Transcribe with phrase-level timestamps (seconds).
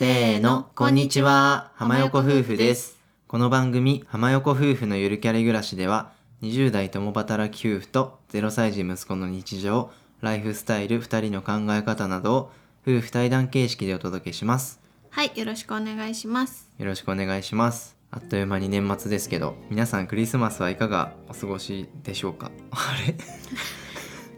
[0.00, 1.72] せーの、こんにちは。
[1.74, 2.98] 浜横夫婦です。
[3.28, 9.90] この番組、浜横夫婦のゆるキャリ暮らしでは、20代共働き夫婦と0歳児息子の日常、
[10.22, 12.50] ライフスタイル、2人の考え方などを
[12.88, 14.80] 夫婦対談形式でお届けします。
[15.10, 16.70] はい、よろしくお願いします。
[16.78, 17.94] よろしくお願いします。
[18.10, 22.50] あっという間に年末ですけど、皆さんクリスマスはいかがお過ごしでしょうか？
[22.72, 23.14] あれ？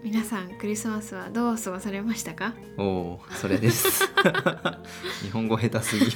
[0.02, 2.54] 皆さん、クリスマスはどう過ごされましたか？
[2.76, 4.02] おおーそれです。
[5.22, 6.06] 日本語下手すぎ。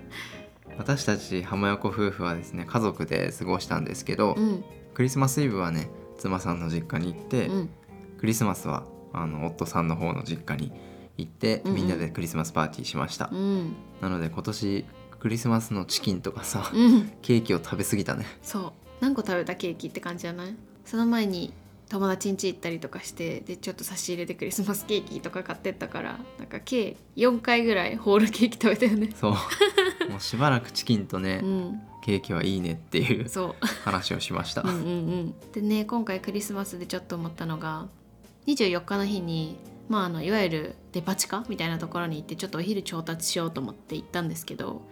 [0.78, 4.64] 私たち浜横夫婦はですね家族で過ごしたんですけど、うん、
[4.94, 7.70] クリスマスイブはね妻さんの実家に行って、うん、
[8.18, 10.72] クリスマスはあの夫さんの方の実家に
[11.18, 11.76] 行って、うんうん。
[11.76, 14.86] みんなでクリスマスパーティーしました、うん、なので今年
[15.20, 18.24] クリスマスのチキンとかさ、うん、ケーキを食べ過ぎたね。
[18.40, 18.72] そう。
[19.00, 20.56] 何個食べたケーキって感じじゃない？
[20.86, 21.52] その前に
[21.88, 29.10] 友達ん家行ったりとかしてでちょっと差し入れでクリスマスケーキとか買ってったからなんか計4回ぐらいホールケーキ食べたよね。
[29.14, 29.32] そう。
[30.10, 31.80] もうしばらくチキンとね、うん。
[32.02, 33.66] ケーキはいいねっていうそう。
[33.84, 35.34] 話をしました、うんうんうん。
[35.52, 37.86] でね今回クリスマスでちょっと思ったのが
[38.46, 39.56] 24日の日に
[39.88, 44.82] まああのいわゆるデパ地下みたいなところに行ってちょっとお昼調達しようと思って行ったんですけど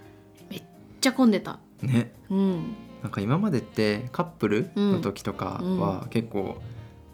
[0.51, 0.63] めっ
[1.01, 1.59] ちゃ混んでた。
[1.83, 2.13] ね。
[2.31, 2.75] うん。
[3.03, 6.57] なんか今までってカップルの時とかは結構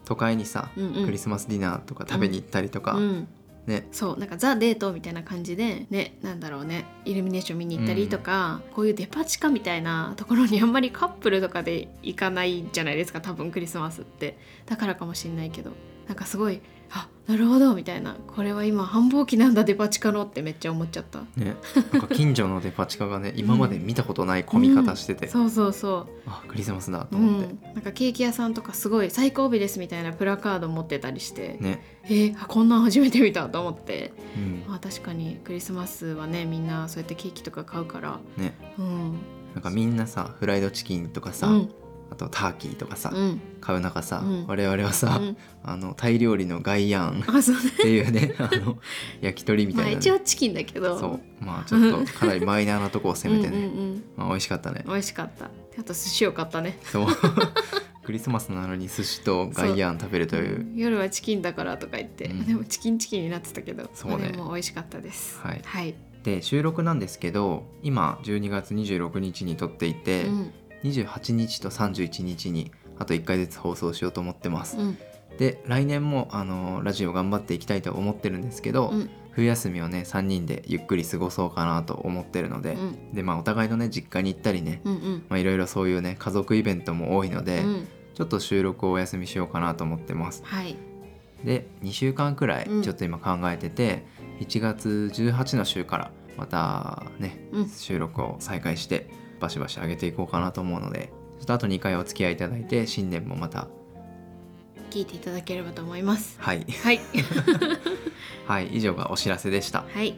[0.05, 1.05] 都会にさ、うんうん。
[1.05, 3.27] クリスマスディナーとか食べに行ったりとか、うん。
[3.65, 3.87] ね。
[3.91, 14.37] そうなんかザ・デートみたいな感じでねなんだろうねイルミネーション見に行ったりとか、こういうデパ地下みたいなところにあんまりカップルとかで行かないじゃないですか多分クリスマスって。
[14.65, 15.71] だからかもしれないけど
[16.07, 16.61] なんかすごい
[16.95, 18.15] あなるほどみたいな。
[18.27, 21.21] これは今繁忙期なんだデパ地下のってめっちゃ思っちゃった。
[21.35, 21.55] ね。
[21.91, 34.13] なんか近所のデパ地下がね 今まで見たことない混み方してて、そうそうそあクリスマスだとう、う思って、ん、なんかケーキ屋さんとかすごい最高日ですみたいなプラカード持ってたりして、ね、えーあこんなん初めて見たと思って。
[34.37, 34.63] うん。
[34.67, 38.19] まあ確かにクリスマスはねみんなそうやってケーキとか買うから。
[38.37, 39.17] ね、うん。
[39.53, 41.69] なんかみんなさフライドチキンとかさ、うん
[42.13, 43.41] あとターキーとかさ、うん。
[43.59, 44.47] 買う中さ、うん。
[44.47, 45.37] 我々はさ、うん。
[45.63, 47.21] あのタイ料理のガイヤン。
[47.21, 47.71] っあそうね。
[47.71, 48.77] ていうねあの
[49.19, 50.99] 焼き鳥みたまあいなね、一応チキンだけど。
[50.99, 51.19] そう。
[51.39, 54.03] まあちょっと かなりマイナーなとこを攻めてね、うんうんうん。
[54.15, 54.83] まあ美味しかったね。
[54.87, 55.45] 美味しかった。
[55.45, 56.77] あと寿司を買ったね。
[56.83, 57.07] そう。
[58.05, 60.59] クリスマスなのに寿司とガイヤン食べるという。
[60.59, 60.75] うん。
[60.75, 62.45] 夜はチキンだからとか言って、うん。
[62.45, 64.27] でもチキンチキンになってたけどそうね。
[64.29, 65.39] あれも美味しかったです。
[65.41, 65.61] はい。
[65.65, 70.51] はい、で収録なんですけど今12月26日に撮っていて、うん
[70.83, 74.97] 28日と31日にあと1回ずつ放送しようと思ってます、うん。
[75.37, 79.09] で来年もあのラジオ頑張っていきたいと思ってるんですけど、うん。
[79.31, 83.13] 冬休みをね3人でゆっくり過ごそうかなと思ってるので、うん。
[83.13, 84.81] でまあお互いのね実家に行ったりね、
[85.31, 87.87] いろいろそういうね家族イベントも多いので、うん。
[88.13, 90.43] ちょっと収録をお休みしようかなと思ってます。
[90.45, 90.77] はい。
[91.43, 92.83] で2週間くらいうん。
[92.83, 94.05] ちょっと今考えてて、
[94.39, 97.69] 1月18の週からまたねうん。
[97.69, 99.09] 収録を再開して
[99.43, 103.67] バシバシ上げていこうかなと思うのでちょっとあと2回お付き合いいただいて新年もまた
[104.89, 106.37] 聞いていただければと思います。
[106.39, 106.67] はい。
[106.83, 106.99] はい。
[108.45, 109.85] はい以上がお知らせでした。
[109.91, 110.15] はい。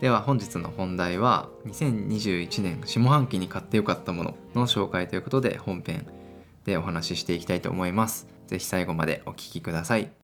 [0.00, 6.06] では本日の本題は2021年下半期に買ってよかったものの紹介ということで本編
[6.64, 8.28] でお話ししていきたいと思います。
[8.46, 10.21] ぜひ最後までお聞きください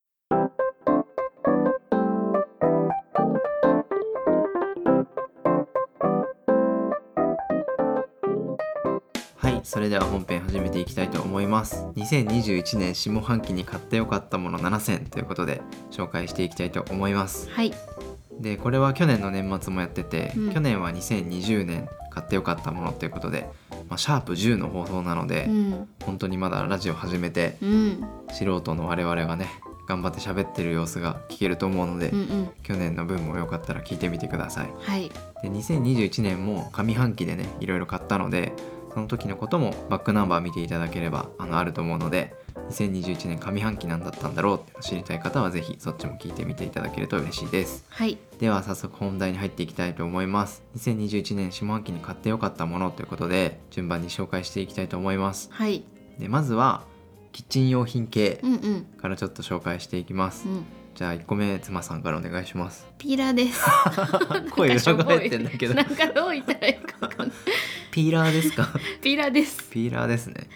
[9.68, 11.84] それでは本編始めていきたいと思います。
[11.94, 17.50] 2021年下半期に買ってよかったもの7選ということで紹介していきたいと思います。
[17.50, 17.74] はい。
[18.40, 20.54] でこれは去年の年末もやってて、うん。
[20.54, 23.46] 去年は2020年買ってよかったものということで、
[23.90, 25.88] まあ、シャープ10の放送なので、うん。
[26.02, 28.08] 本当にまだラジオ始めてうん。
[28.32, 29.48] 素人の我々がね
[29.86, 32.50] 頑張って喋ってる様子が聞けると思うので、うんうん。
[32.62, 34.72] 去年の分もよかったら聞いてみてください。
[34.78, 35.10] はい。
[35.42, 38.54] で2021年も上半期でねいろいろ買ったので
[38.98, 42.34] その時のこともバックナンバー見ていただければあのあると思うので
[42.70, 47.84] 2021年上半期なんだったんだろうって知りたい方はぜひそっちも聞いてみていただけると嬉しいです。
[47.90, 48.18] はい。
[48.40, 50.64] では早速本題に入っていきたいと思います。
[50.76, 55.48] 2021年下半期に買ってよかったものということで順番に紹介していきたいと思います。
[55.52, 55.84] はい。
[56.18, 56.82] でまずは
[57.30, 58.84] キッチン用品系うんうん。
[59.00, 60.66] からちょっと紹介していきます、うん
[60.98, 62.84] じゃあ1個目妻さんからお願いします。
[62.98, 63.64] ピーラーです。
[64.50, 65.74] 声裏返ってんだけど。
[65.74, 67.36] なんかどう言ったらいいかわかんない。
[67.92, 68.68] ピーラーですか？
[69.00, 69.70] ピーラーです。
[69.70, 70.48] ピーラーですね。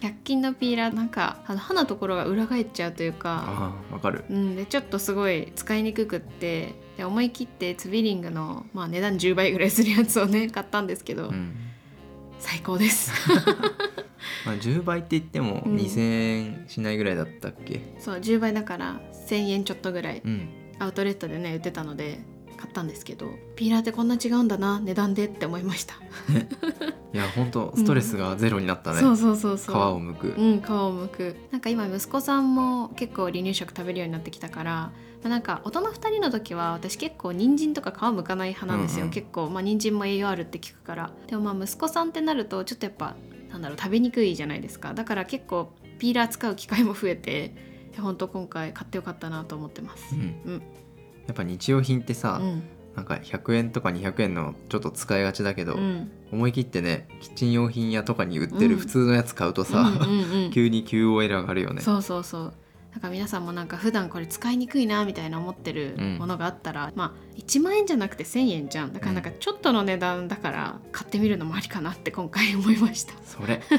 [0.00, 3.44] 100均のピーラーなんかあの刃のところが裏返っちゃうというか。
[3.46, 4.24] ああわかる。
[4.30, 11.52] うん、でちょっとすごい使いにくくってで思い切ってツビリングの、まあ、値段10倍ぐらいするやつをね 買ったんですけど、うん。
[12.38, 13.12] 最高です。
[14.46, 15.76] まあ、10倍って言ってもうん。
[15.76, 17.94] 2000円しないぐらいだったっけ？
[17.98, 18.98] そう10倍だから
[19.36, 20.48] 1,000円ちょっとぐらいうん。
[20.80, 22.20] アウトレットでね売ってたので
[22.56, 25.94] 買ったんですけどピーラーってこんな違うんだな値段でって思いました、
[27.14, 29.74] いや本当ストレスがゼロになったね、そうそうそうそう。
[29.74, 31.36] 皮を剥く、うん皮を剥く。
[31.50, 34.92] なんか今息子さんも結構離乳食食べるようになってきたから、ま
[35.24, 39.12] あ、なんか大人2人の時は私結構人参とか皮剥かない派なんですよ、うんうん。
[39.12, 41.12] 結構まあ人参も栄養あるって聞くから。
[41.28, 43.16] でもまあ息子さんってなるとちょっとやっぱ
[43.50, 44.92] なんだろう食べにくいじゃないですか。
[44.92, 50.14] だから結構ピーラー使う機会も増えて本当今回買ってよかったなと思ってます。
[50.14, 50.40] うん。
[50.44, 50.62] うん。
[51.26, 52.62] やっぱ日用品ってさ、うん。
[52.96, 56.10] なんか100円とか200円のちょっと使いがちだけど、うん。
[56.32, 58.70] 思い切ってねキッチン用品屋とかに売ってうん。
[58.70, 60.50] る普通のやつ買うとさ、うんうんうん。
[60.52, 61.82] 急に QOL 上がるよね。
[61.82, 62.54] そうそうそう。
[62.92, 66.18] だから皆さんもなんか普段これ使いにくいなみたいな思ってるうん。
[66.18, 68.92] ものがあったら、まあ1万円じゃなくて1,000円じゃん。
[68.92, 73.14] だからなんかちょっとの値段だから買ってみるのもありかなって今回思いました。
[73.24, 73.62] それ。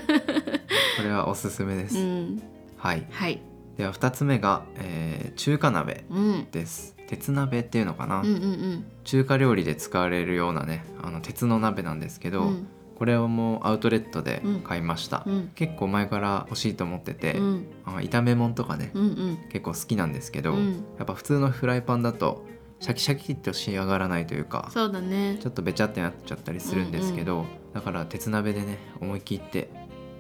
[0.97, 2.41] これはおすすめです、うん、
[2.77, 3.05] はい。
[3.11, 3.41] はい、
[3.81, 6.95] では2つ目が、えー中華鍋うん、です。
[7.07, 8.85] 鉄鍋っていうのかな、うんうんうん。
[9.05, 12.67] 中華料理で使われるようなねあの鉄の鍋なんですけど、うん。
[12.95, 15.51] これをもうアウトレットで買いました、うん。
[15.55, 17.65] 結構前から欲しいと思ってて、うん。
[17.85, 19.37] あ炒め物とかね、うんうん。
[19.49, 20.85] 結構好きなんですけど、うん。
[20.99, 22.45] やっぱ普通のフライパンだと
[22.81, 25.39] シャキシャキっと仕上がらないというかそうだね。
[25.41, 29.71] ちょっとべちゃってなっちゃったりするんですけど、だから鉄鍋でね思い切って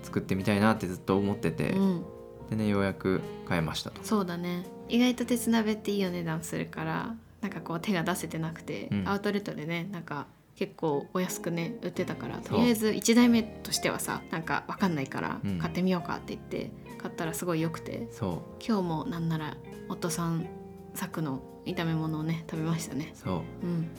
[0.01, 2.05] 作ってみたいなってずっと思ってて、うん、
[2.51, 4.03] でねようやく買えましたと。
[4.03, 4.65] そうだね。
[4.89, 9.07] 意外と鉄鍋っていいお値段するからなんかこう手が出せてなくて、うん。
[9.07, 10.27] アウトレットでねなんか
[10.57, 15.59] 結構お安くね売ってたからとりあえず1台目としてはさなんかわかんないからうん。
[15.59, 16.71] 買ってみようかって言って
[17.01, 19.55] 買ったらすごい良くてそ今日もなんなら
[19.87, 20.45] 夫さん
[20.93, 23.13] 作の炒め物をね食べましたね。
[23.15, 23.65] うそう。
[23.65, 23.89] うん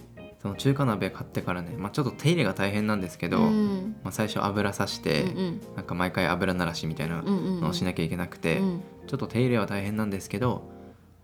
[0.42, 3.96] その中華鍋買ってからね、まあ、ちょっと手入れが大変なんですけど、うん。
[4.02, 5.60] まあ、最初油さして、うんうん。
[5.76, 8.82] なんか毎回油ならしみたいなうんうんのをしなきゃいけなくて、うん。
[9.06, 10.68] ちょっと手入れは大変なんですけど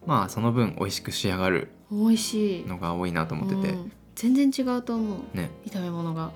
[0.04, 2.66] まあその分美味しく仕上がる美味しい。
[2.66, 3.92] のが多いなと思ってて、うん。
[4.14, 5.36] 全然違うと思う。
[5.36, 5.50] ね。
[5.66, 6.30] 炒め物が。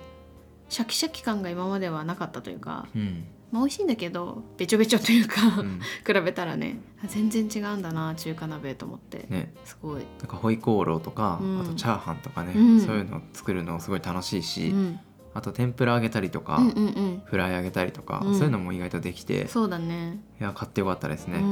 [0.68, 9.52] シャキシャキ感が今まではなかったというか、うん、まあ、美味しいんだけどべちょべちょというか、うん、比べたらね全然違うんだな中華鍋と思って、ね。
[9.64, 11.60] すごい、なんかホイコーローとか、うん。
[11.60, 12.80] あとチャーハンとかね、うん。
[12.80, 15.00] そういうのを作るのすごい楽しいし、うん、
[15.34, 17.22] あと天ぷら揚げたりとか、うんうんうん。
[17.24, 18.34] フライ揚げたりとか、うん。
[18.34, 20.20] そういうのも意外とできてそうだね。
[20.40, 21.42] いや買ってよかったですね。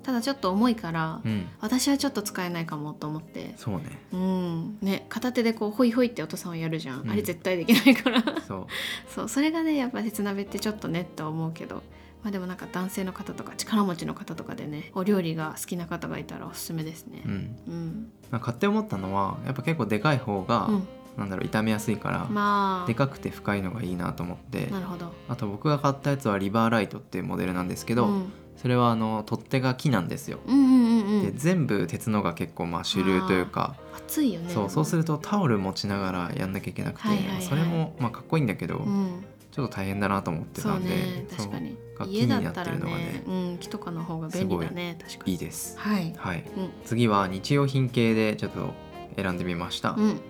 [0.00, 3.54] うん、ただちょっと重いから、うん、私はちょっと使えないかもと思って。
[3.56, 3.98] そうね。
[4.12, 4.78] うん。
[4.80, 7.10] ね片手でこうホイホイってお父さんはやるじゃん、うん。
[7.10, 8.22] あれ絶対できないから。
[8.46, 8.66] そう。
[9.08, 11.82] そうそれがねやっぱ鉄鍋ってちょっとねとは思うけど
[12.22, 17.22] まあでもなんか男性の方とか力持ちの方とかでねお料理が好きな方がいたらおすすめですね。
[17.24, 17.32] うん。
[17.66, 20.88] うん、まあ買って思ったのはやっぱ結構でかい方が、うん。
[21.16, 22.86] なんだろう炒めやすいから、まあ。
[22.86, 24.66] でかくて深いのがいいなと思って。
[24.66, 25.12] なるほど。
[25.28, 30.38] あと僕が買ったやつはリバーライトっていうモデルなんですけど、うん、それはあの取っ手が木なんですよ。
[30.46, 33.74] で全部鉄のが結構まあ主流というか。
[33.96, 34.50] 熱いよね。
[34.52, 37.08] そうそうするるとタオル持ちながらやんなきゃいけなくて、
[37.40, 39.24] それもまあかっこいいんだけど、うん。
[39.50, 41.76] ちょっと大変だなと思ってそたんねそう確かに。
[42.06, 45.32] 家だになったらるのがねねうん木とかの方が便利だね確かに。
[45.32, 45.78] いいです。
[45.78, 46.14] はい。
[46.16, 46.70] はい、うん。
[46.84, 48.74] 次は日用品系でちょっと
[49.16, 50.20] 選んでみました、うん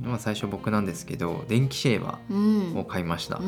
[0.00, 2.36] まあ、最初僕なんですけど電気シェーバうん。
[2.74, 3.40] ーを買いました、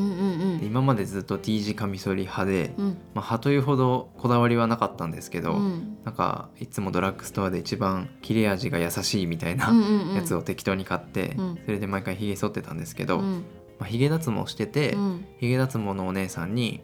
[0.63, 2.97] 今までずっと T 字カミソリ派で、うん。
[3.13, 5.97] まあ、刃というほどこだわりはなかったんですけど、うん。
[6.03, 9.71] なんかいつもドラッグストアで一番切れ味が優しいみたいな
[10.15, 11.59] やつを適当に買って、うん。
[11.65, 13.43] それで毎回ひげ剃ってたんですけど、うん。
[13.77, 15.25] まあ、ひげ脱毛してて、うん。
[15.39, 16.81] ひげ脱毛のお姉さんに、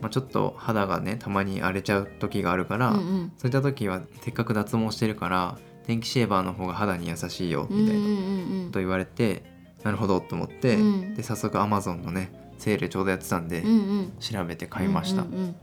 [0.00, 3.32] まあ、ちょっと肌がねたまに荒れちゃう時があるから、うんうん。
[3.38, 9.44] そういった時はせっかく脱毛してるから電気シェーバーの方が肌に優しいよみたいなうんこと言われて、
[9.82, 11.14] なるほどと思って、うん。
[11.14, 13.72] で早速 Amazon のねセールちょうどやってたんで、うんう
[14.02, 14.12] ん。
[14.20, 15.56] 調べて買いました、うんうん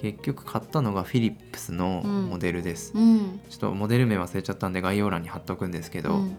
[0.00, 3.02] 結局買ったのがフィリップスのモデルです、うん。
[3.02, 6.28] うんちょっとモデル名忘れちゃったんで概要欄に貼っとくんですけど、うん。
[6.28, 6.34] ま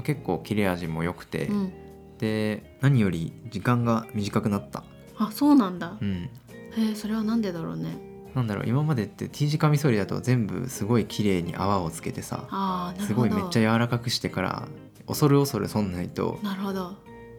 [0.00, 1.72] あ、結構切れ味も良くて、うん。
[2.18, 4.84] で何より時間が短くなった、
[5.16, 5.96] あそうなんだ。
[5.98, 6.28] うん、
[6.76, 7.96] へえそれはなんでだろうね
[8.36, 14.68] なんだろう今までって T 字カミソリだと全部すごい綺麗に泡をつけてさすごいめっちゃ柔らかくしてから
[15.08, 16.94] 恐る恐るそんないとなるほど。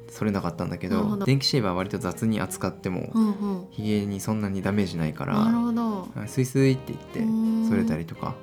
[0.10, 1.26] それなかったんだけどど。
[1.26, 3.68] 電気シェーバーは割と雑に扱ってもうんうん。
[3.70, 6.08] ひげにそんなにダメージないかなるらほど。
[6.26, 8.34] スイスイって言ってそれたりとか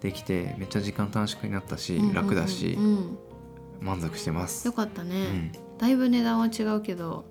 [0.00, 3.18] できてめっちゃ時間短縮になったしうんうんうん楽だしうん
[3.80, 4.66] 満足してます。
[4.66, 4.72] よ。
[4.72, 5.52] かったうねん。
[5.78, 7.24] だいぶ値段は違うけど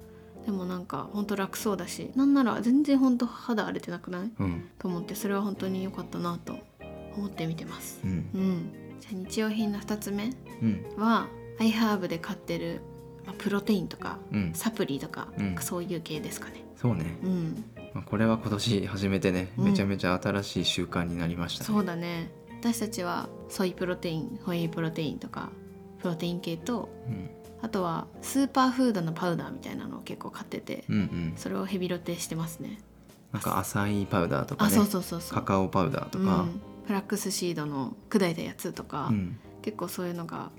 [0.46, 4.32] でもなんかほんと楽そうだしなんなら全然ほんと肌荒れてなくない？
[4.40, 4.70] うん。
[4.80, 6.58] と思ってそれは本当に良かったなと
[7.16, 8.00] 思って見てます。
[8.04, 8.12] うん。
[8.12, 8.72] うん。
[9.00, 10.32] じゃあ日用品の2つ目
[10.62, 10.86] うん。
[10.98, 11.28] は
[11.60, 12.82] アイハーブで買ってる、
[13.26, 14.52] まあ、プロテインとかうん。
[14.54, 15.56] サプリとか、うん。
[15.60, 16.64] そういう系ですかね。
[16.76, 17.18] そうね。
[17.24, 17.64] うん。
[17.94, 19.66] まあこれは今年初めてねうん。
[19.66, 21.68] めちゃめちゃ新しい習慣になりましたね。
[21.68, 22.32] そうだね。
[22.62, 25.50] 私たちはソイプロテインホエイプロテインとか
[26.00, 27.30] プロテイン系とうん
[27.62, 31.34] あとはスーパーフードのパウダーみたいなのを結構買ってて、うんうん。
[31.36, 32.80] それをヘビロテしてますね。
[33.32, 35.34] なんかアサイーパウダーとかあねそうそうそうそう。
[35.36, 36.42] カカオパウダーとか。
[36.42, 36.62] うん。
[36.86, 39.40] フラックスシードの砕いたやつとか、うん。
[39.62, 40.50] 結構そういうのが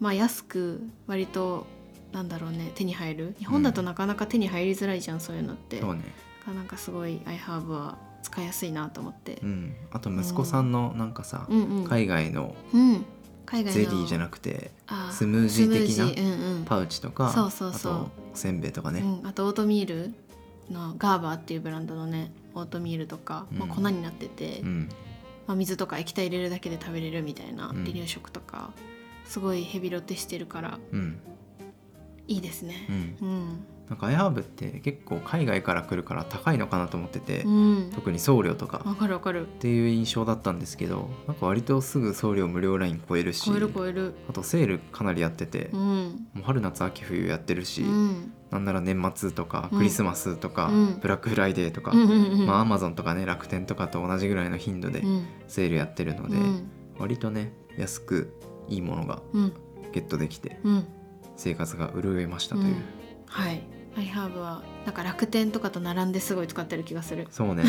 [0.00, 1.66] まあ安く割と
[2.12, 3.36] なんだろうね手に入る。
[3.38, 5.80] 日本だとなかなか手に入りづらいじゃん、そういうのって。
[5.80, 6.02] そうね。
[6.46, 9.38] なんかすごい iHerb は使いやすいなと思って。
[9.42, 9.74] う、ん。
[9.92, 11.84] あと息子さんのなんかさうん、うん。
[11.84, 13.04] 海外のうん
[13.48, 17.92] 海外のゼリーじゃなくてあスムージー的なパウチとかそうそうそう。
[17.92, 19.00] あとおせんべいとかね。
[19.00, 20.14] うん、あとオートミール
[20.70, 24.88] のガーバーっていうブランドのねオートミールとか、まあ、うん粉になってて、うん。
[25.46, 27.76] まあ、水とか液体入れるだけで食べれるみたいなうん。
[27.84, 28.72] 離乳食とか、
[29.24, 31.18] すごいヘビロテしてるからうん。
[32.26, 32.86] いいですね。
[32.90, 32.92] う。
[32.92, 33.28] ん。
[33.28, 38.82] うん、なんか iHerb って結構海外から来るから高いのかなと思っててうん、特に送料とか。
[38.84, 39.46] わかるわかる。
[39.46, 44.14] っていう印象だったんですけどなんか割とすぐ送料無料ライン超えるし超える超える。
[44.28, 49.78] あとセールかなりやってて、うん、もう春夏秋冬やってるし、うん、なんなら年末とかうん。
[49.78, 50.98] クリスマスとか、うん。
[51.00, 58.34] ブラックフライデーとか、まあアマゾンとかね楽天とかと同じぐらいの頻度でうん、セールやってるので、うん、割とね安く
[58.68, 59.52] いいものがうん、
[59.92, 60.86] ゲットできてうん、
[61.36, 62.82] 生活が潤いましたという、うん。
[63.26, 63.62] はい。
[63.96, 67.26] アイハーブはなんか楽天とかと並んですごい使ってる気がする。
[67.30, 67.64] そうね。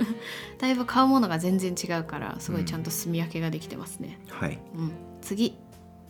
[0.58, 4.18] だいぶ買うものが全然違うからすごいちゃんと住み分けができてますね。
[4.28, 5.58] はい、うん、次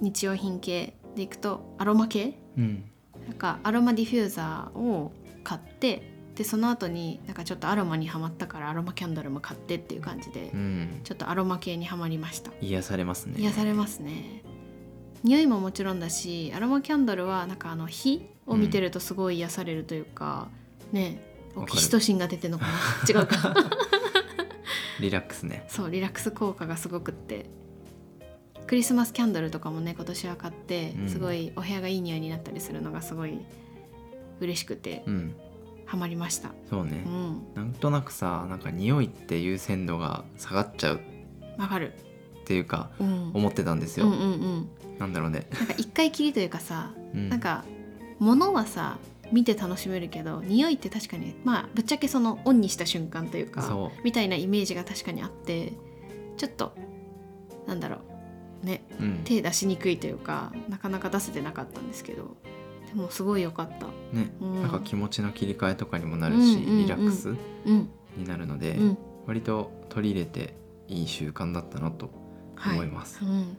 [0.00, 2.38] 日用品系でいくとアロマ系。
[2.56, 2.84] うん、
[3.26, 12.52] なんかアロマディフューザーを買ってでその後になんかちょっとアロマにはまったからアロマキャンドルも買ってっていう感じで、うん、ちょっとアロマ系にはまりました。
[12.60, 13.40] 癒されますね。
[13.40, 14.42] 癒されますね。
[15.22, 20.49] 匂いももちろんだしアロマキャンドルはなんかあの火を見てるとすごい癒されるというか、
[20.93, 21.21] ね
[21.55, 21.79] オわかる。
[21.79, 22.73] キシトシンが出てるのかな？
[23.09, 23.55] 違うか。
[25.00, 25.65] リラックスね。
[25.69, 27.47] そうリラックス効果がすごくって。
[28.67, 31.09] クリスマスキャンドルとかもね今年は買ってうん。
[31.09, 33.38] すごいお部屋がいい匂いになったりするのがすごい
[34.41, 35.35] 嬉しくてうん。
[35.85, 36.50] ハマりました。
[36.69, 37.05] そうね。
[37.07, 37.47] う、ん。
[37.55, 41.00] なんとなくさなんか匂いって優先度が下がっちゃう。
[41.59, 41.95] わかる、
[42.41, 44.69] っていうかうん、思ってたんですよ、うんうんうん。
[44.99, 47.65] なんだろうね、なんか一回きりというかさうん、なんか
[48.18, 48.99] 物はさ
[49.32, 55.73] 見て楽しめるけど匂いって確かにまあぶっちゃけそのオンにした瞬間というかそみたいなイメージが確かにあって
[56.37, 56.75] ちょっと
[57.66, 57.99] なんだろ
[58.62, 62.37] うねう、うん、手出しにくいというかなかなか出せてなかったんですけど
[62.88, 63.87] でもすごい良かった。
[64.16, 64.62] ね、うん。
[64.62, 67.30] なんか気持ちの切り替えとかにもなるし、リラックス
[67.66, 67.90] うん。
[68.16, 68.99] になるので、うん。
[69.26, 70.54] 割と取り入れて
[70.88, 72.11] いい習慣だったなと
[72.54, 73.25] はい思います。
[73.25, 73.56] うん、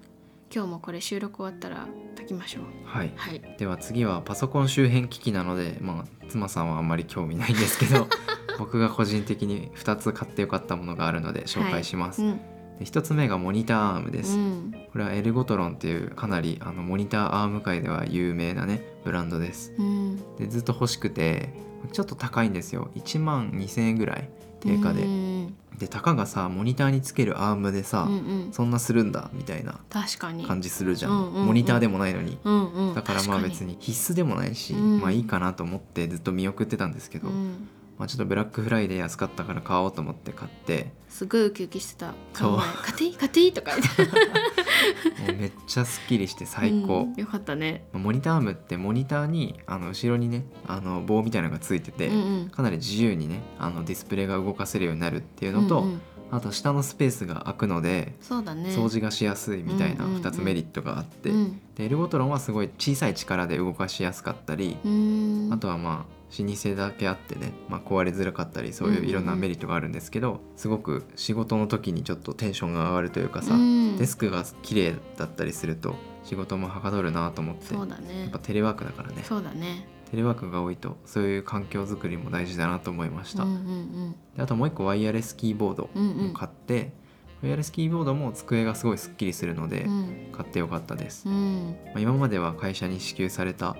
[0.53, 2.63] 今日もこれ収録終わったら炊きましょう。
[2.85, 3.41] はい、はい。
[3.57, 8.07] では次はパソコン周辺機器なのでまあ妻さんはあんまり興味ないんですけど
[8.57, 12.39] 僕が個人的に2つ買ってよかったものがあるので紹介します、うん
[12.77, 14.71] で1つ目がモニターアームです、うん。
[14.91, 19.73] これはエルゴトロンっていうかなりあのモニターアーム界では有名なねブランドです。
[19.77, 20.17] うん。
[20.37, 21.53] でずっと欲しくて
[21.91, 22.89] ちょっと高いんですよ。
[22.95, 28.17] 1万2000円ぐらい定価で、うんでたかがさモニターにつけるアームでさ、うんう
[28.49, 28.53] ん。
[28.53, 30.43] そんなするんだみたいな確かに。
[30.43, 31.45] 感じするじゃん,、うんうんうん。
[31.47, 32.37] モニターでもないのに。
[32.43, 32.95] うんうん。
[32.95, 34.99] だからまあ確別に必須でもないし、うん。
[34.99, 40.91] まあいいかなと思ってずっと見送ってたんですけど、うんまあ、ちょっとブラックフライデー安かったから買おうと思って買って。
[41.09, 42.13] すごいウキウキしてた。
[42.33, 42.57] そう。
[42.57, 43.15] 買っていい？
[43.15, 43.51] 買っていい？
[43.51, 43.71] とか。
[43.75, 47.87] 言ってもうめっちゃすっきりして最高、うんよかったね。
[47.93, 52.49] まあモニターアームってモニターにあの後ろにねあの棒みたいなのがついてて、うんうん。
[52.49, 56.01] かなり自由にねあのディスプレイが動かせるようになるっていうのと、うんうん
[56.31, 58.69] あと下のスペースが空くのでそうだね。
[58.69, 60.21] 掃除がしやすいみたいなうんうんうん。
[60.21, 61.61] 2つメリットがあって、うん。
[61.75, 65.49] でエルゴトロンはすごい小さい力で動かしやすかったり、うん。
[65.51, 73.97] あとはまあ老舗だけあってね、まあ、壊れづらかったりそういういろんなメリットがあるんですけど、すごく仕事の時にちょっとテンションが上がるというかさ、うん。
[73.97, 78.23] デスクが綺麗だったりすると仕事もはかどるなと思ってそうだね。
[78.23, 79.23] やっぱテレワークだからね。
[79.23, 86.31] そうだねテレワークが多いとそういう環境づくりも大事だなと思いました、うんうんであともう一個ワイヤレスキーボードうんうん。
[86.31, 86.93] を買って、
[87.41, 90.29] ワイヤレスキーボードも机がすごいすっきりするのでうん。
[90.31, 91.75] 買ってよかったです、うん。
[91.87, 93.75] まあ、今までは会社に支給された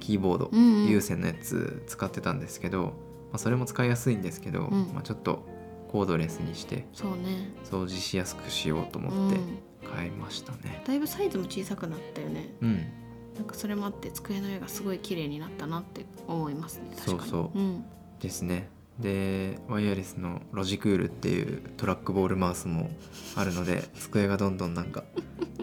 [0.00, 0.88] キーボード、うんうん。
[0.88, 2.92] 有線のやつ使ってたんですけど、ま
[3.34, 4.90] あ、それも使いやすいんですけど、うん。
[4.92, 5.46] まあ、ちょっと
[5.88, 7.52] コードレスにしてそうね。
[7.64, 9.40] 掃除しやすくしようとう思ってん。
[9.88, 10.82] 買いましたね。
[10.86, 12.54] だいぶサイズも小さくなったよね。
[12.60, 12.86] うん、
[13.42, 16.94] なんかそれもあって机の上がすごい綺麗になったなって思いますね。
[16.96, 17.28] 確かにそう。
[17.28, 17.84] そううん。
[18.20, 18.68] ですね。
[19.00, 22.88] でワイヤレスのロジクールっていうトラックボールマウスも
[23.34, 25.02] あるので机がどんどんなんか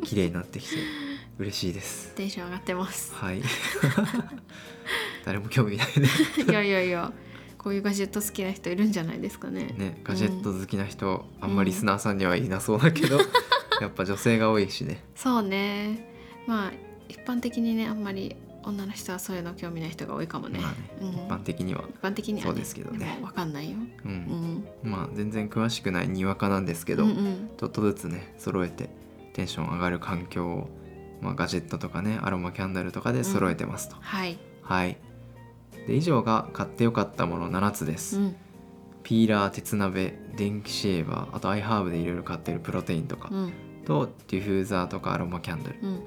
[0.04, 0.76] 綺麗になってきて
[1.40, 2.14] 嬉しいです。
[2.16, 3.14] テンション上がってます。
[3.16, 3.42] はい。
[5.24, 6.10] 誰も興味ないね。
[6.50, 7.14] いやいやいや
[7.58, 9.74] こういうガジェット好きな人いるんじゃないですかね。
[9.78, 13.20] ねガジェット好きな人、あんまりリスナーさんにはいなそうだけど、
[13.80, 15.02] やっぱ女性が多いしね。
[15.16, 16.10] そうね。
[16.46, 21.84] まあ一般的にねあんまり女の人はそういうの興味ない人が多いかもね,、まあねうん、一般的には。
[21.90, 23.18] 一般的には、ね、そうですけどね。
[23.20, 24.14] もわかんないよ、ううん。
[24.14, 27.50] ん、まあ全然詳しくないにわかなんですけど、うんうん。
[27.58, 28.90] ちょっとずつね揃えて
[29.34, 30.70] テンション上がる環境を、
[31.22, 34.98] まあ、ガジェットとかねアロマキャンドルとかで揃えてますと、はい、はい。
[35.88, 38.36] で以上が買ってよかったもの7つです、うん。
[39.04, 43.54] ピーラー鉄鍋電気シェーバーあとアイハーブでいろいろ買ってるプロテインとか、うん。
[43.86, 45.80] とディフューザーとかアロマキャンドル。
[45.82, 46.04] うん、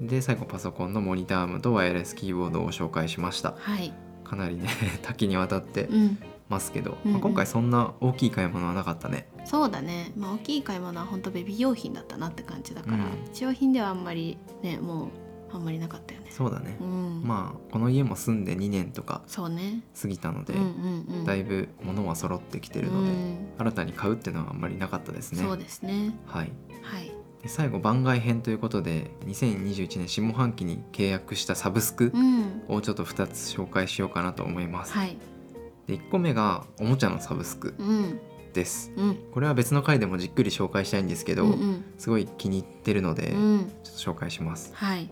[0.00, 3.54] で最後パソコンのモニタームとワイヤレスキーボードを紹介しました。
[3.58, 3.92] はい、
[4.24, 4.68] かなりね
[5.02, 7.12] 多岐にわたってうん、ますけど、うんうん。
[7.12, 9.28] まあ、今回そんな大きい買い物はなかったね。
[9.44, 13.02] そうだね、まあ、大きい買い物は本当ベビー用品だったなって感じだから、うん。
[13.32, 15.08] 日用品ではあんまりねもう
[15.52, 16.26] あんまりなかったよね。
[16.30, 16.76] そうだね。
[16.80, 17.22] う、ん。
[17.24, 19.48] まあこの家も住んで2年とか過
[20.08, 21.24] ぎたので、うんうんうん。
[21.24, 23.36] だいぶ物は揃ってきてるので、うん。
[23.58, 25.42] 新たに買うっていうのはあんまりなかったですね。
[25.42, 26.18] そうですね。
[26.26, 26.52] はい。
[26.82, 27.13] はい
[27.44, 32.62] で最後番外編ということで2021年下半期に契約したサブスクうん。
[32.68, 35.18] をちょっと2つ紹介しようかなと思います、はい。
[35.86, 38.20] で1個目がおもちゃのサブスクうん。
[38.54, 38.92] です。
[38.96, 39.18] うん。
[39.30, 41.84] これは別の回でもじっくり紹介したいんですけど、うんうん。
[41.98, 43.72] すごい気に入ってるので、うん。
[43.82, 44.72] ちょっと紹介します。
[44.74, 45.10] はい。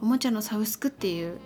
[0.00, 1.38] おもちゃのサブスクっていう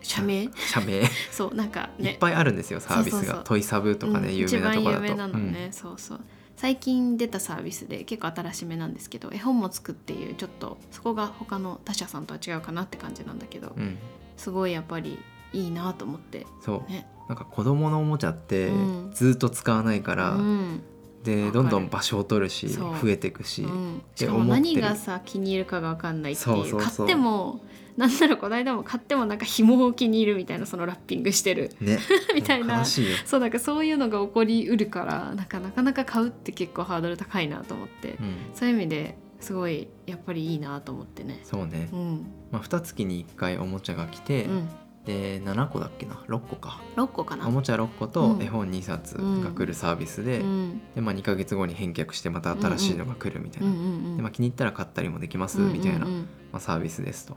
[0.00, 0.48] 社名？
[0.72, 1.02] 社名。
[1.30, 3.42] そうなんかいっねぱいあるんですよサービスが。
[3.44, 4.34] トイサブとかね、うん。
[4.36, 5.04] 有名なところだと。
[5.04, 6.20] 一番有名なのね、そうそう
[6.56, 13.98] 最近出たサービスで結構新しめなんですけど絵本も作っていうちょっとそこが他の他社さんとは違うかなって感じなんだけど、うん、うん
[14.36, 15.18] すごいやっぱり
[15.52, 16.46] いいなと思って。
[16.64, 17.06] そう、ね。
[17.28, 19.10] なんか子供のおもちゃってうん。
[19.12, 20.82] ずっと使わないから、うん。
[21.22, 26.76] でどんどん場所を取るし増えていくし、うん、しかも何がさ気に入るかが分かんないっていう。
[26.76, 27.60] 買っても
[27.96, 31.70] なんならこの間も買ってもなんか紐を気に入るみたいなそのラッピングしてる。
[31.80, 31.98] ね。
[32.34, 32.84] みたいな。
[32.84, 38.36] そうなんかそういうのが起こりうるからなんかなかなか買うって結構ハードル高いなと思って、うん。
[38.52, 41.22] そういう意味ですごいやっぱりいいなと思って。
[41.22, 41.40] ね。
[41.44, 41.88] そうね。
[41.92, 42.26] う、ん。
[42.50, 44.68] まあ、2月に1回おもちゃが来て、うん、
[45.04, 46.80] で7個だっけな？6個か。
[46.96, 47.46] 6個かな。
[47.46, 48.42] おもちゃ6個とうん。
[48.42, 50.80] 絵本2冊が来るサービスで,、うん。
[50.96, 57.36] でまあ、2ヶ月後に返却してまた新しいのが来るみたいな、うんうんうんでまあ、気に入ったら買ったりもできますみたいな、うんまあ、サービスですと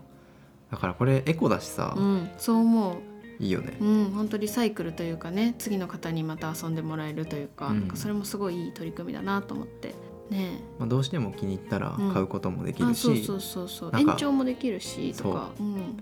[0.71, 2.95] だからこれエコだしさ、うん、そう思う。
[3.39, 7.79] いいよね、うん、本当リサイクルというかね次の方にまた遊んでもらえるというか,、うん。
[7.81, 9.93] なんかそれもすごいいい取り組みだなと思って。
[10.29, 13.91] ねまあ、どうしても気に入ったら買うこともできあるし、そうそうそうそう。
[13.91, 15.51] なんか延長もできるしとか。
[15.57, 15.97] う、ん、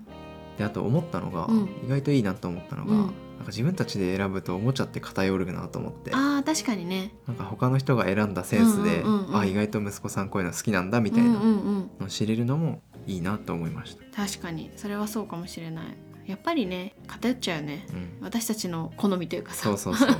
[0.57, 1.69] であと思ったのが、うん。
[1.85, 2.99] 意外といいなと思ったのが、うん。
[2.99, 3.13] なんか
[3.47, 6.09] 自分たちで選ぶとおもちゃって偏るなと思って。
[6.11, 7.11] あー確かにね。
[7.27, 14.25] なんか他の人が選んだセンスで、うんうんうんうんあ意外と息子さんこういうの好きなんだみたいなうんうんうん、のを知れるのもいいなと思いました。
[14.25, 15.85] 確かにそれはそうかもしれない。
[16.25, 17.85] やっぱりね偏っちゃうよね。
[17.93, 18.17] うん。
[18.21, 19.63] 私たちの好みというかさ。
[19.63, 20.09] そうそうそう。
[20.09, 20.15] こ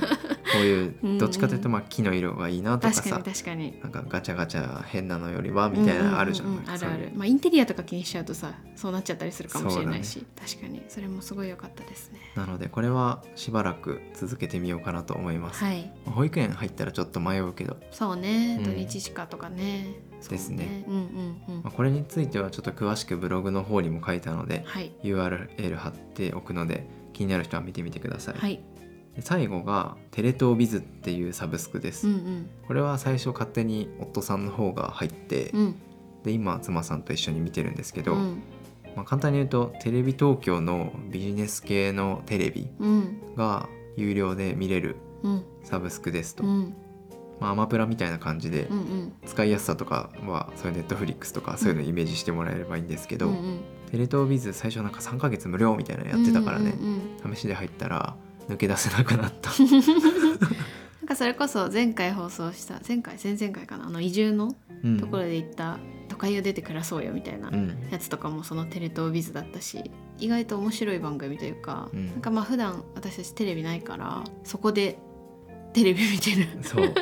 [0.54, 1.10] ういう うん。
[1.10, 3.80] うんどっちかというとまあ木の色がいいなとか確かさに確かに。
[3.82, 7.10] なんかガチャガチャ変なのよりはみたいなのあるじゃん,、ううううあるある。
[7.14, 10.82] まあインテリアとか気にしちゃうとさそうなっちゃったりするかもしれないし、確かに。
[10.88, 12.20] それもすごい良かったですね。
[12.36, 15.90] なのでこれはしばらく続けてみようかなと思います、はい。
[16.04, 18.58] 保育園入ったらちょっと迷うけど、そうね。
[18.58, 18.64] うん。
[18.64, 19.86] 土日しかとかね、
[20.28, 20.84] ですね。
[21.74, 24.92] これについてはちょっと詳しくブログの方にも書いたのではい。
[25.02, 28.60] URL 貼っておくので気になる人は見てみてください、はい。
[29.14, 32.50] で最後がテレ東ビズっていうサブスクです、うんうん。
[32.66, 35.74] これは最初勝手に夫さんの方が入って、うん。
[36.24, 38.42] で今妻さんと一緒に見てるんですけど、うん。
[38.96, 43.34] まあ、簡単に言うとテレビ東京のビジネス系のテレビうん。
[43.36, 45.44] が有料で見れるうん。
[45.62, 46.74] サブスクですと、うん
[47.40, 49.12] まあ、アマプラみたいな感じでうんうん。
[49.26, 53.60] 使いやすさとかはそういうネットフリックスとかそういうのイメージしてもらえればいいんですけど、うんうん。
[53.90, 57.34] テレ東ビズ最初なんか3ヶ月無料みたいなのやってたからね、うんうんうん。
[57.36, 58.16] 試しで入ったら
[58.48, 59.50] 抜け出せなくなった。
[61.00, 64.98] なんかそれこそ前回放送した前回前々回かなあの移住のうん。
[65.00, 67.88] ところで行った都会を出て暮らそうよみたいなうん。
[67.90, 72.06] やつとかもそのテレ東ビズだったし意外と面白い番組というか、うん。
[72.06, 74.98] なんかまあ普段私たちテレビないからそこで
[75.76, 76.46] テレビ見てる。
[76.62, 76.94] そう。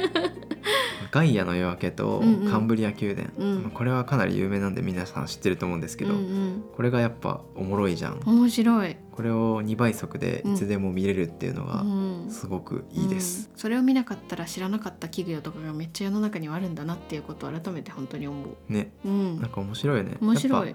[1.13, 2.51] ガイアの夜明けとうんうん。
[2.51, 3.63] カンブリア宮殿、うん。
[3.63, 6.65] まあこれはかなり有名なんで皆さん知ってると思うんですけど、うんうん。
[6.75, 8.21] これがやっぱおもろいじゃん。
[8.27, 13.59] 面白い、これを2倍速でいつでも見れるっていうのうがん、すごくいいです、うん。
[13.61, 18.91] それを見なかったら知らなかった企業とかがめっちゃ世の中にはあるんだなっていうことを改めて本当に思う、ね。
[19.05, 19.41] うん。
[19.41, 20.17] なん、か面白いよね。
[20.21, 20.75] 面白い。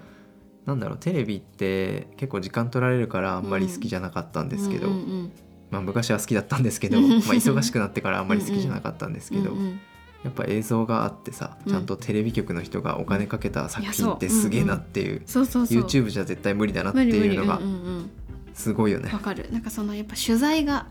[0.66, 5.32] なんだろうテレビって結構時間取られるからあんまり好きじゃなかったんですけど、うんうん
[5.72, 9.80] まあ、昔は好きだったんですけど、う んまあ、忙しくなってからあんまり好きじゃなかったんですけど、うんうん
[10.24, 11.72] やっぱ映像があってさうん。
[11.72, 15.82] ちゃんとテレビ局の人がお金かけた作品ってすげえなっていう,、そうそうそう。
[15.82, 18.10] YouTube じゃ絶対無理だなっていうのがうんうん
[18.54, 19.08] すごいよね。
[19.08, 19.20] うん、わ。
[19.22, 19.48] かる。
[19.50, 20.88] なんかそのやっぱ取材が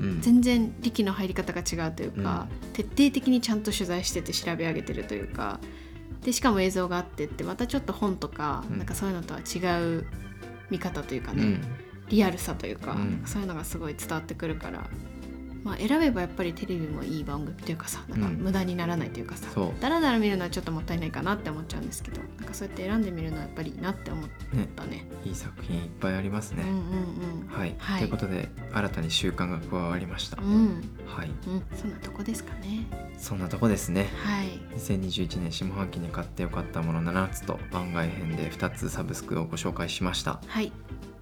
[0.00, 0.20] うん。
[0.20, 5.60] 全然力の入り方が違うというか、徹底的にちゃんと取材してて調べ上げてるというか
[6.24, 8.78] でしかも映像があってってまたちょっと本とか、うん。
[8.78, 9.58] なんかそういうのとは違
[9.98, 10.06] う
[10.70, 11.60] 見方というかね、うん
[12.12, 13.22] リアルさというか、うん。
[13.24, 14.86] そういうのがすごい伝わってくるから、
[15.64, 18.34] まあ、選べばやっぱりテレビもいい番組というかさなんかうん。
[18.34, 19.48] 無駄にならないというかさ、
[19.80, 24.28] だらだら見るのはちょっともったいないかなって思っちゃうんですけどなんかそうやって選んでみるのはやっぱりいいなって思っ
[24.74, 25.06] たね。
[25.24, 26.72] いい作品いっぱいありますね、うんう
[27.44, 27.98] んはい、はい。
[28.00, 30.46] ということで新たに習慣が加わりました、うん。
[30.46, 31.28] うんはい。
[31.28, 31.62] うん。
[31.76, 32.86] そんなとこですかね。
[33.16, 34.08] そんなとこですね。
[34.24, 34.60] はい。
[34.76, 40.40] 2021年下半期に買ってよかったもの7つと番外編で2つサブスクをご紹介しました。
[40.48, 40.72] はい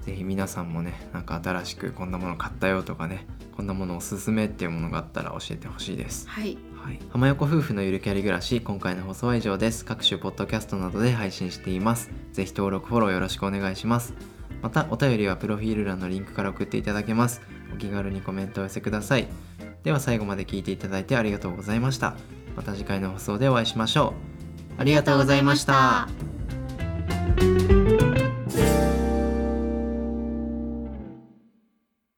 [0.02, 6.28] ぜひ皆さんもねなんか新しくこんなもの買ったよとかねこんなものおすすめっていうものがあったら教えてほしいです。
[6.28, 6.56] はい。
[6.82, 9.84] はい、浜横夫婦のゆるキャリ暮らし今回の放送は以上です。
[9.84, 12.10] 各種ポッドキャストなどで配信しています。
[12.32, 14.14] ぜひ登録フォローよろしくお願いします。
[14.62, 17.42] またお便りはプロフィール欄のリンクから送っていただけます。
[17.74, 19.28] お気軽にコメントをお寄せください。
[19.82, 22.16] では最後まで聞いていただいてありがとうございました。
[22.56, 24.14] また次回の放送でお会いしましょ
[24.78, 24.80] う。
[24.80, 26.08] ありがとうございました